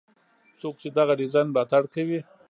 [0.59, 2.19] څوک چې دغه ډیزاین ملاتړ کوي.